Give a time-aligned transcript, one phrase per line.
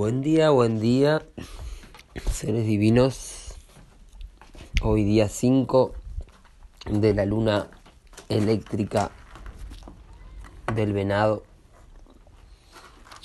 [0.00, 1.20] Buen día, buen día,
[2.32, 3.54] seres divinos.
[4.80, 5.92] Hoy día 5
[6.90, 7.68] de la luna
[8.30, 9.10] eléctrica
[10.74, 11.42] del venado.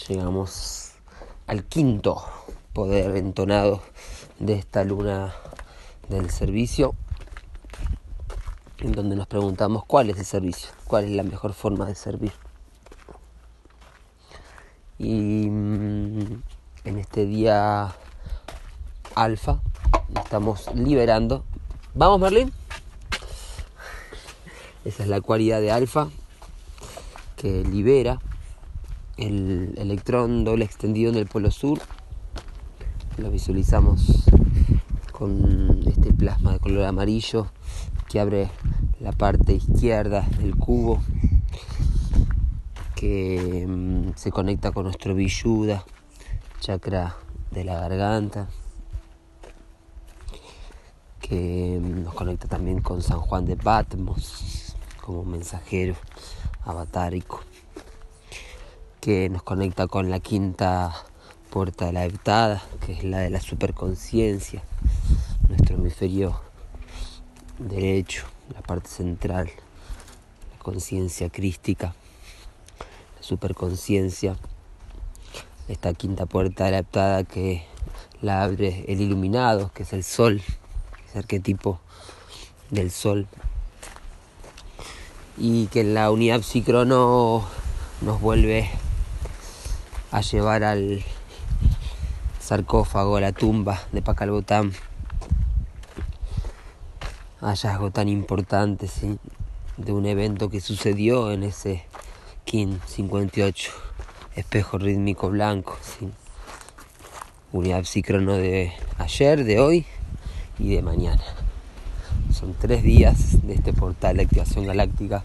[0.06, 0.96] Llegamos
[1.48, 2.22] al quinto
[2.74, 3.82] poder entonado
[4.40, 5.34] de esta luna
[6.10, 6.94] del servicio,
[8.80, 12.34] en donde nos preguntamos cuál es el servicio, cuál es la mejor forma de servir.
[14.98, 16.42] Y mm,
[16.86, 17.94] en este día
[19.16, 19.60] alfa
[20.16, 21.44] estamos liberando.
[21.96, 22.52] ¿Vamos, Merlin?
[24.86, 26.10] Esa es la cualidad de alfa
[27.38, 28.20] que libera
[29.18, 31.80] el electrón doble extendido en el polo sur.
[33.18, 34.26] Lo visualizamos
[35.12, 37.48] con este plasma de color amarillo
[38.10, 38.50] que abre
[39.00, 41.02] la parte izquierda del cubo
[42.96, 45.84] que mm, se conecta con nuestro Villuda
[46.66, 47.16] chakra
[47.52, 48.48] de la garganta,
[51.22, 55.94] que nos conecta también con San Juan de Patmos como mensajero
[56.64, 57.42] avatárico,
[59.00, 60.92] que nos conecta con la quinta
[61.52, 64.64] puerta de la heptada, que es la de la superconciencia,
[65.48, 66.42] nuestro hemisferio
[67.60, 68.26] derecho,
[68.56, 69.52] la parte central,
[70.52, 71.94] la conciencia crística,
[73.18, 74.36] la superconciencia
[75.68, 77.66] esta quinta puerta adaptada que
[78.22, 80.42] la abre el iluminado, que es el sol,
[80.96, 81.80] que es el arquetipo
[82.70, 83.28] del sol.
[85.38, 87.44] Y que la unidad psicrono
[88.02, 88.70] nos vuelve
[90.12, 91.04] a llevar al
[92.40, 94.72] sarcófago, a la tumba de Pacalbotán.
[97.42, 99.20] Hallazgo tan importante, ¿sí?
[99.78, 101.84] de un evento que sucedió en ese
[102.46, 103.85] King 58
[104.36, 106.10] espejo rítmico blanco, ¿sí?
[107.52, 109.86] unidad psicrono de ayer, de hoy
[110.60, 111.24] y de mañana.
[112.32, 115.24] Son tres días de este portal de activación galáctica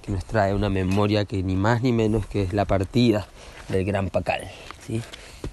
[0.00, 3.26] que nos trae una memoria que ni más ni menos que es la partida
[3.68, 4.48] del Gran Pacal,
[4.86, 5.02] ¿sí?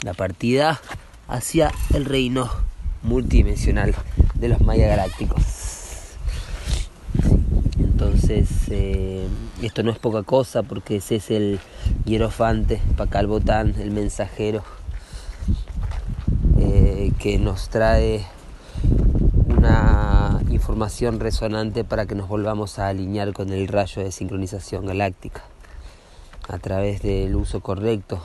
[0.04, 0.80] la partida
[1.28, 2.50] hacia el reino
[3.04, 3.96] multidimensional
[4.36, 5.59] de los mayas galácticos.
[8.02, 9.28] Entonces, eh,
[9.62, 11.60] esto no es poca cosa porque ese es el
[12.06, 14.64] hierofante, Pacal Botán, el mensajero,
[16.58, 18.26] eh, que nos trae
[19.48, 25.44] una información resonante para que nos volvamos a alinear con el rayo de sincronización galáctica
[26.48, 28.24] a través del uso correcto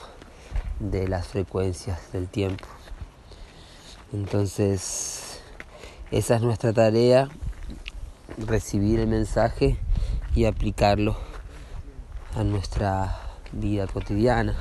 [0.79, 2.69] de las frecuencias del tiempo.
[4.13, 5.41] Entonces,
[6.13, 7.29] esa es nuestra tarea
[8.39, 9.77] recibir el mensaje
[10.35, 11.17] y aplicarlo
[12.35, 13.17] a nuestra
[13.53, 14.57] vida cotidiana.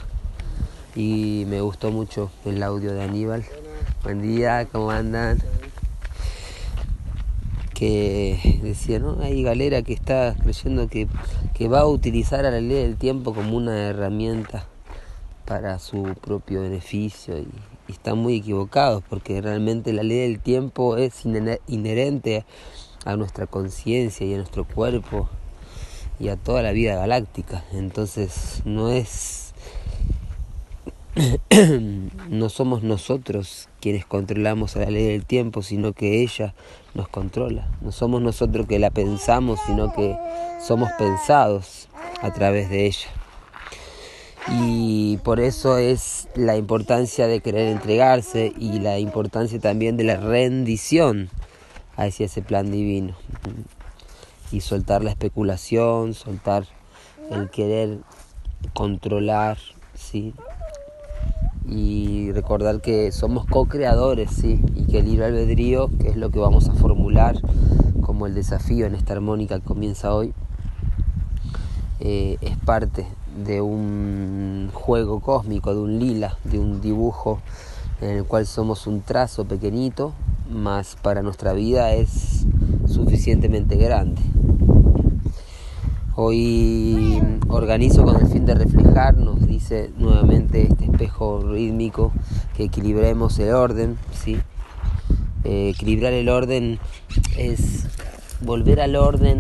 [0.96, 3.44] Y me gustó mucho el audio de Aníbal.
[4.04, 5.40] Buen día, ¿cómo andan?
[7.74, 9.18] Que decía, ¿no?
[9.22, 11.08] Hay galera que está creyendo que,
[11.56, 14.66] que va a utilizar a la ley del tiempo como una herramienta
[15.46, 17.48] para su propio beneficio y,
[17.88, 22.46] y están muy equivocados porque realmente la ley del tiempo es inherente
[23.06, 25.30] a nuestra conciencia y a nuestro cuerpo
[26.20, 27.64] y a toda la vida galáctica.
[27.74, 29.54] Entonces no es
[32.30, 36.56] no somos nosotros quienes controlamos a la ley del tiempo, sino que ella
[36.96, 37.68] nos controla.
[37.82, 40.18] No somos nosotros que la pensamos, sino que
[40.60, 41.88] somos pensados
[42.22, 43.10] a través de ella.
[44.52, 50.18] Y por eso es la importancia de querer entregarse y la importancia también de la
[50.18, 51.30] rendición
[51.98, 53.14] hacia ese plan divino.
[54.52, 56.66] Y soltar la especulación, soltar
[57.32, 58.00] el querer
[58.74, 59.58] controlar,
[59.96, 60.34] ¿sí?
[61.68, 64.62] Y recordar que somos co-creadores, ¿sí?
[64.76, 67.36] Y que el libre albedrío, que es lo que vamos a formular
[68.02, 70.34] como el desafío en esta armónica que comienza hoy,
[72.00, 73.08] eh, es parte
[73.46, 77.40] de un juego cósmico, de un lila, de un dibujo
[78.02, 80.14] en el cual somos un trazo pequeñito
[80.50, 82.46] más para nuestra vida es
[82.88, 84.22] suficientemente grande.
[86.16, 92.12] Hoy organizo con el fin de reflejar, nos dice nuevamente este espejo rítmico,
[92.56, 94.38] que equilibremos el orden, ¿sí?
[95.44, 96.80] Eh, equilibrar el orden
[97.38, 97.86] es
[98.42, 99.40] volver al orden,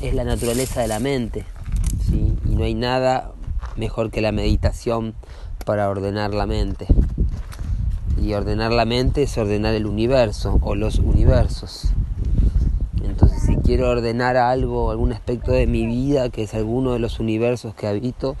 [0.00, 1.44] es la naturaleza de la mente,
[2.10, 3.32] y no hay nada
[3.76, 5.14] mejor que la meditación
[5.66, 6.86] para ordenar la mente.
[8.26, 11.92] Y ordenar la mente es ordenar el universo o los universos.
[13.04, 17.20] Entonces si quiero ordenar algo, algún aspecto de mi vida, que es alguno de los
[17.20, 18.34] universos que habito,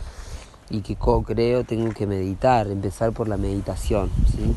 [0.70, 4.10] y que co-creo tengo que meditar, empezar por la meditación.
[4.32, 4.52] ¿sí?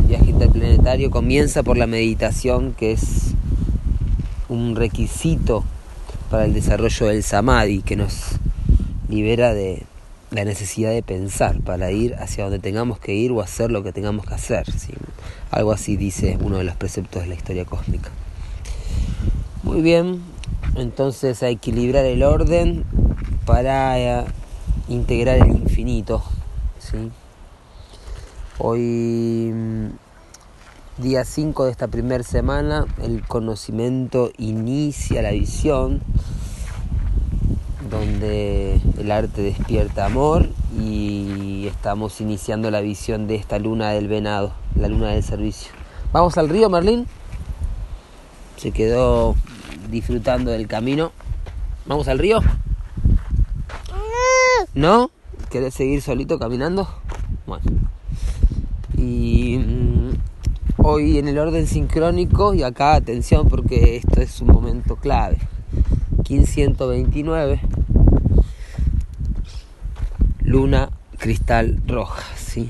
[0.00, 3.34] El viaje interplanetario comienza por la meditación, que es
[4.48, 5.62] un requisito
[6.30, 8.36] para el desarrollo del samadhi, que nos
[9.10, 9.84] libera de
[10.30, 13.92] la necesidad de pensar para ir hacia donde tengamos que ir o hacer lo que
[13.92, 14.66] tengamos que hacer.
[15.50, 18.10] Algo así dice uno de los preceptos de la historia cósmica.
[19.62, 20.22] Muy bien,
[20.74, 22.84] entonces a equilibrar el orden
[23.44, 24.24] para eh,
[24.88, 26.22] integrar el infinito.
[26.78, 27.10] ¿sí?
[28.58, 29.86] Hoy, mm,
[30.98, 36.00] día 5 de esta primera semana, el conocimiento inicia la visión,
[37.88, 40.48] donde el arte despierta amor
[40.78, 45.72] y estamos iniciando la visión de esta luna del venado, la luna del servicio.
[46.12, 47.06] ¿Vamos al río, Merlín?
[48.56, 49.36] Se quedó
[49.90, 51.12] disfrutando del camino.
[51.86, 52.40] ¿Vamos al río?
[54.74, 55.10] ¿No?
[55.50, 56.88] ¿Querés seguir solito caminando?
[57.46, 57.64] Bueno.
[58.96, 60.10] Y mm,
[60.78, 65.38] hoy en el orden sincrónico, y acá atención porque esto es un momento clave.
[66.28, 67.60] 1529,
[70.42, 72.68] luna cristal roja, ¿sí?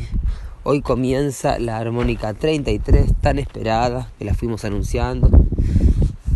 [0.63, 5.31] Hoy comienza la armónica 33, tan esperada, que la fuimos anunciando,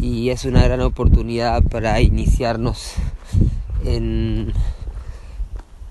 [0.01, 2.95] y es una gran oportunidad para iniciarnos
[3.85, 4.53] en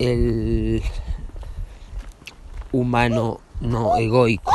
[0.00, 0.82] el
[2.72, 4.52] humano no egoico.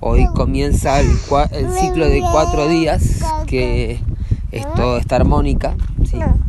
[0.00, 1.08] Hoy comienza el,
[1.72, 4.00] ciclo de cuatro días que
[4.52, 5.76] es toda esta armónica,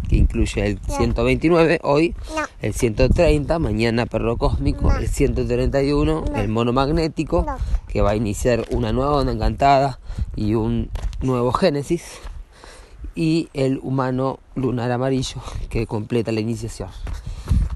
[0.09, 2.13] que incluye el 129, hoy
[2.61, 7.45] el 130, mañana perro cósmico, el 131, el mono magnético,
[7.87, 9.99] que va a iniciar una nueva onda encantada
[10.35, 10.89] y un
[11.21, 12.19] nuevo génesis,
[13.15, 16.89] y el humano lunar amarillo, que completa la iniciación.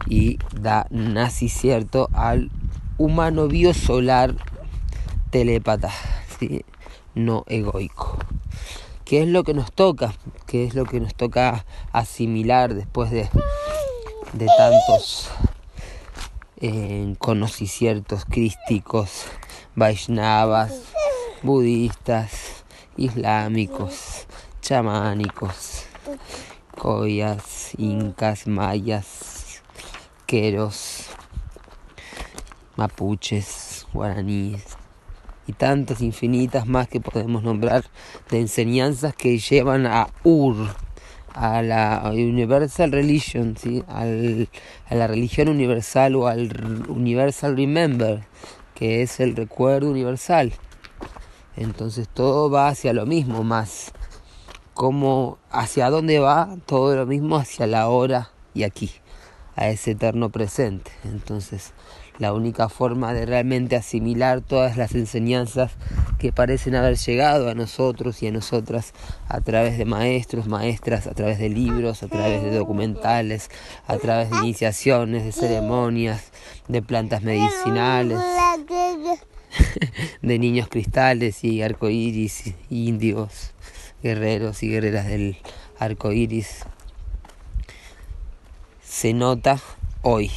[0.08, 0.88] Y da
[1.30, 2.52] cierto al
[2.98, 4.36] humano biosolar
[5.30, 5.92] telépata,
[7.16, 8.18] no egoico.
[9.08, 10.14] ¿Qué es lo que nos toca?
[10.48, 13.30] ¿Qué es lo que nos toca asimilar después de,
[14.34, 15.30] de tantos
[16.58, 19.24] eh, conociciertos crísticos,
[19.76, 20.74] vaishnavas,
[21.42, 22.66] budistas,
[22.98, 24.28] islámicos,
[24.60, 25.84] chamánicos,
[26.78, 29.64] coyas, incas, mayas,
[30.26, 31.06] queros,
[32.76, 34.67] mapuches, guaraníes
[35.48, 37.86] y tantas infinitas más que podemos nombrar
[38.30, 40.56] de enseñanzas que llevan a Ur,
[41.34, 43.84] a la Universal Religion, ¿sí?
[43.88, 44.06] A
[44.96, 48.24] la religión universal o al Universal Remember,
[48.76, 50.54] que es el recuerdo universal.
[51.56, 53.94] Entonces todo va hacia lo mismo, más
[54.74, 58.92] como hacia dónde va todo lo mismo hacia la hora y aquí
[59.56, 60.92] a ese eterno presente.
[61.04, 61.74] Entonces,
[62.18, 65.72] la única forma de realmente asimilar todas las enseñanzas
[66.20, 68.94] que parecen haber llegado a nosotros y a nosotras
[69.28, 73.50] a través de maestros, maestras, a través de libros, a través de documentales,
[73.88, 76.32] a través de iniciaciones, de ceremonias,
[76.68, 78.20] de plantas medicinales,
[80.22, 83.54] de niños cristales y arcoíris, índigos,
[84.02, 85.38] guerreros y guerreras del
[85.80, 86.66] arco iris
[88.98, 89.60] se nota
[90.02, 90.32] hoy.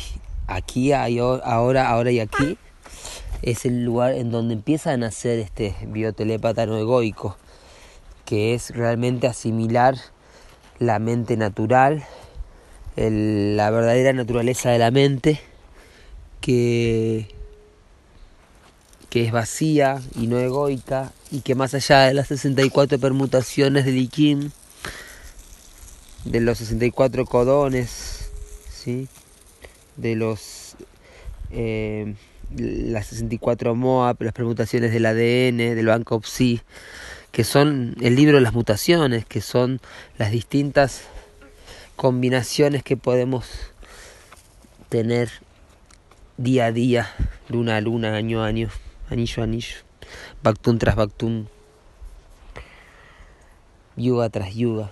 [0.51, 2.59] Aquí, ahora, ahora y aquí
[3.43, 7.37] es el lugar en donde empieza a nacer este biotelépata no egoico,
[8.25, 9.95] que es realmente asimilar
[10.81, 12.05] la mente natural,
[12.97, 15.41] la verdadera naturaleza de la mente,
[16.41, 17.29] que,
[19.09, 23.99] que es vacía y no egoica, y que más allá de las 64 permutaciones del
[23.99, 24.51] IKIM,
[26.25, 28.31] de los 64 codones,
[28.69, 29.07] ¿sí?
[30.01, 30.77] De los
[31.51, 32.15] eh,
[32.57, 36.61] las 64 MOAP, las permutaciones del ADN, del Banco Psi,
[37.31, 39.81] que son el libro de las mutaciones, que son
[40.19, 41.03] las distintas
[41.97, 43.47] combinaciones que podemos
[44.89, 45.31] tener
[46.39, 47.13] día a día,
[47.49, 48.69] luna a luna, año a año,
[49.11, 49.77] anillo a anillo,
[50.43, 51.49] Bactún tras Bactún,
[53.97, 54.91] yuga tras yuga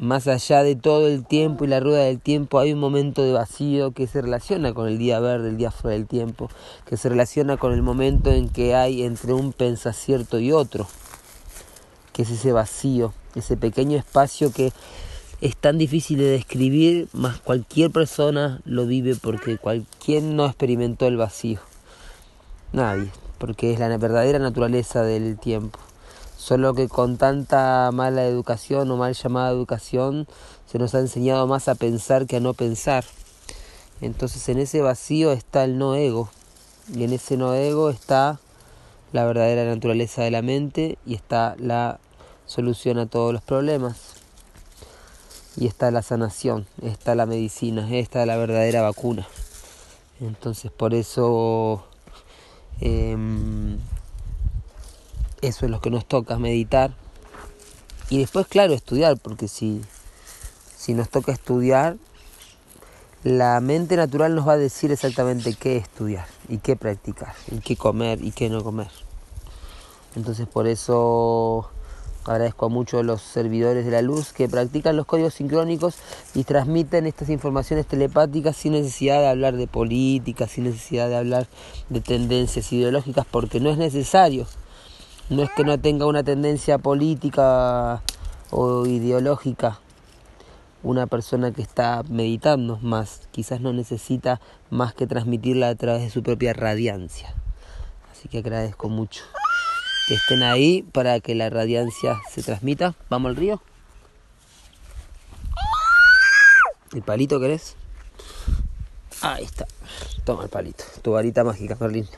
[0.00, 3.32] más allá de todo el tiempo y la rueda del tiempo, hay un momento de
[3.32, 6.48] vacío que se relaciona con el día verde, el día fuera del tiempo,
[6.86, 10.86] que se relaciona con el momento en que hay entre un pensacierto y otro,
[12.12, 14.72] que es ese vacío, ese pequeño espacio que
[15.40, 21.16] es tan difícil de describir, más cualquier persona lo vive porque cualquier no experimentó el
[21.16, 21.60] vacío.
[22.72, 25.78] Nadie, porque es la verdadera naturaleza del tiempo.
[26.38, 30.28] Solo que con tanta mala educación o mal llamada educación
[30.70, 33.04] se nos ha enseñado más a pensar que a no pensar.
[34.00, 36.30] Entonces en ese vacío está el no ego
[36.94, 38.38] y en ese no ego está
[39.12, 41.98] la verdadera naturaleza de la mente y está la
[42.46, 43.96] solución a todos los problemas.
[45.56, 49.26] Y está la sanación, está la medicina, está la verdadera vacuna.
[50.20, 51.84] Entonces por eso
[52.80, 53.80] em,
[55.42, 56.94] eso es lo que nos toca, meditar.
[58.10, 59.82] Y después, claro, estudiar, porque si,
[60.76, 61.96] si nos toca estudiar,
[63.24, 67.76] la mente natural nos va a decir exactamente qué estudiar y qué practicar, y qué
[67.76, 68.90] comer y qué no comer.
[70.14, 71.68] Entonces por eso
[72.24, 75.96] agradezco a muchos los servidores de la luz que practican los códigos sincrónicos
[76.34, 81.48] y transmiten estas informaciones telepáticas sin necesidad de hablar de política, sin necesidad de hablar
[81.88, 84.46] de tendencias ideológicas, porque no es necesario.
[85.30, 88.02] No es que no tenga una tendencia política
[88.50, 89.80] o ideológica
[90.82, 96.10] una persona que está meditando más, quizás no necesita más que transmitirla a través de
[96.10, 97.34] su propia radiancia.
[98.12, 99.24] Así que agradezco mucho
[100.06, 102.94] que estén ahí para que la radiancia se transmita.
[103.10, 103.60] ¿Vamos al río?
[106.94, 107.76] ¿El palito querés?
[109.20, 109.66] Ahí está.
[110.24, 110.84] Toma el palito.
[111.02, 112.08] Tu varita mágica, Merlín.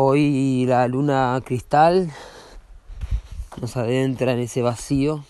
[0.00, 2.12] Hoy la luna cristal
[3.60, 5.24] nos adentra en ese vacío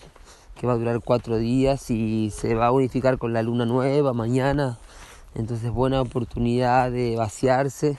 [0.55, 4.13] que va a durar cuatro días y se va a unificar con la luna nueva
[4.13, 4.77] mañana.
[5.33, 7.97] Entonces buena oportunidad de vaciarse,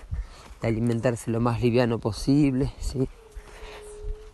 [0.62, 2.72] de alimentarse lo más liviano posible.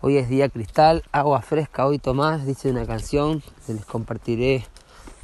[0.02, 4.66] Hoy es día cristal, agua fresca, hoy Tomás, dice una canción, les compartiré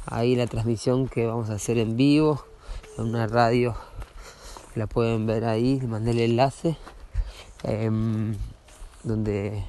[0.07, 2.43] ahí la transmisión que vamos a hacer en vivo,
[2.97, 3.75] en una radio,
[4.73, 6.75] la pueden ver ahí, mandé el enlace,
[7.63, 8.35] em,
[9.03, 9.63] donde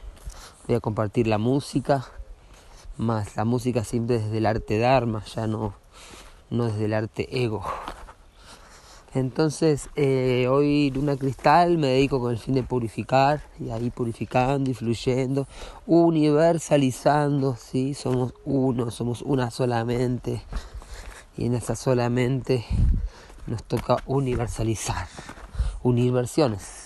[0.66, 2.06] voy a compartir la música
[2.96, 5.74] más la música siempre desde el arte Dharma, ya no,
[6.50, 7.64] no desde el arte ego.
[9.14, 14.70] Entonces, eh, hoy Luna Cristal me dedico con el fin de purificar, y ahí purificando
[14.70, 15.46] y fluyendo,
[15.86, 17.94] universalizando, ¿sí?
[17.94, 20.42] Somos uno, somos una solamente,
[21.36, 22.64] y en esa solamente
[23.46, 25.06] nos toca universalizar,
[25.82, 26.83] unir versiones.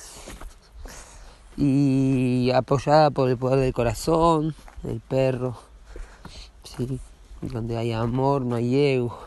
[1.60, 5.56] Y apoyada por el poder del corazón, el perro,
[7.42, 9.18] donde hay amor no hay ego,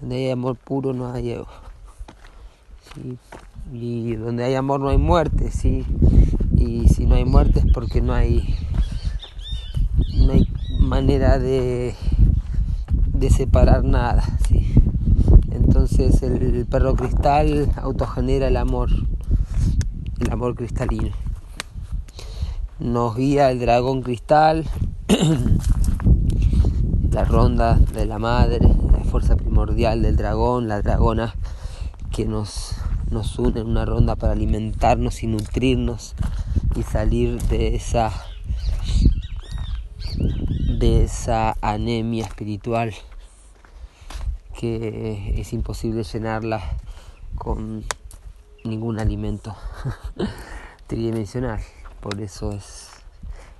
[0.00, 1.46] donde hay amor puro no hay ego,
[3.72, 5.86] y donde hay amor no hay muerte, ¿sí?
[6.56, 8.56] y si no hay muerte es porque no hay,
[10.16, 10.48] no hay
[10.80, 11.94] manera de,
[13.12, 14.24] de separar nada.
[14.48, 14.72] ¿sí?
[15.50, 18.90] Entonces el perro cristal autogenera el amor,
[20.20, 21.21] el amor cristalino.
[22.82, 24.68] Nos guía el dragón cristal
[27.12, 28.58] la ronda de la madre,
[28.92, 31.32] la fuerza primordial del dragón, la dragona
[32.10, 32.74] que nos,
[33.08, 36.16] nos une en una ronda para alimentarnos y nutrirnos
[36.74, 38.10] y salir de esa
[40.80, 42.92] de esa anemia espiritual
[44.58, 46.60] que es imposible llenarla
[47.36, 47.84] con
[48.64, 49.54] ningún alimento
[50.88, 51.60] tridimensional.
[52.02, 52.88] Por eso es,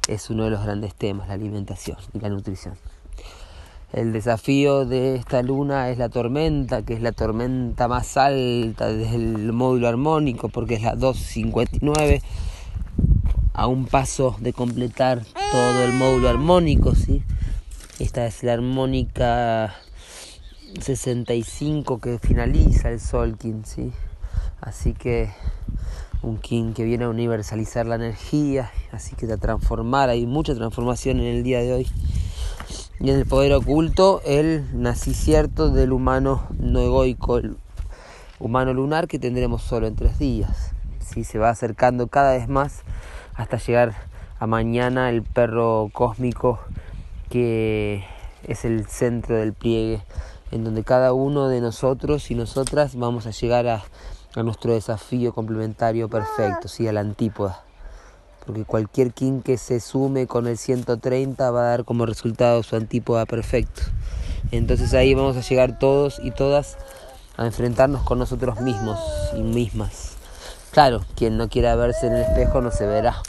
[0.08, 2.74] es uno de los grandes temas, la alimentación y la nutrición.
[3.92, 9.14] El desafío de esta luna es la tormenta, que es la tormenta más alta desde
[9.14, 12.20] el módulo armónico, porque es la 259,
[13.54, 15.22] a un paso de completar
[15.52, 17.22] todo el módulo armónico, ¿sí?
[18.00, 19.72] Esta es la armónica
[20.80, 23.92] 65 que finaliza el Solkin, ¿sí?
[24.62, 25.28] Así que
[26.22, 31.18] un King que viene a universalizar la energía, así que a transformar, hay mucha transformación
[31.18, 31.88] en el día de hoy
[33.00, 37.56] y en el poder oculto el nacicierto del humano no egoico, el
[38.38, 40.72] humano lunar que tendremos solo en tres días.
[41.00, 41.24] ¿sí?
[41.24, 42.82] Se va acercando cada vez más
[43.34, 43.94] hasta llegar
[44.38, 46.60] a mañana el perro cósmico
[47.30, 48.04] que
[48.44, 50.02] es el centro del pliegue,
[50.52, 53.82] en donde cada uno de nosotros y nosotras vamos a llegar a,
[54.34, 56.88] a nuestro desafío complementario perfecto, ¿sí?
[56.88, 57.64] a la antípoda
[58.44, 62.76] porque cualquier king que se sume con el 130 va a dar como resultado su
[62.76, 63.82] antípoda perfecto.
[64.50, 66.76] Entonces ahí vamos a llegar todos y todas
[67.36, 68.98] a enfrentarnos con nosotros mismos
[69.36, 70.16] y mismas.
[70.72, 73.22] Claro, quien no quiera verse en el espejo no se verá.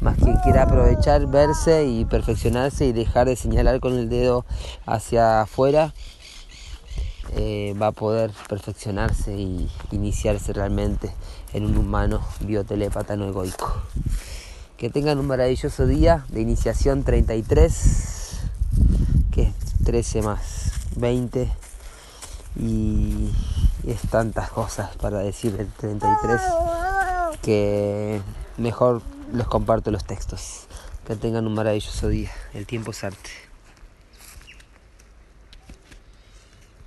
[0.00, 4.46] Más quien quiera aprovechar, verse y perfeccionarse y dejar de señalar con el dedo
[4.86, 5.92] hacia afuera,
[7.32, 11.10] eh, va a poder perfeccionarse y iniciarse realmente
[11.52, 13.82] en un humano biotelépata no egoico.
[14.76, 18.40] Que tengan un maravilloso día de iniciación 33,
[19.30, 21.50] que es 13 más 20,
[22.58, 23.30] Y
[23.86, 26.40] es tantas cosas para decir el 33
[27.42, 28.20] que
[28.56, 30.66] mejor les comparto los textos.
[31.06, 32.30] Que tengan un maravilloso día.
[32.54, 33.49] El tiempo es arte.